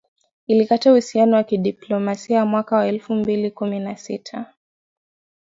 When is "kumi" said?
3.51-3.79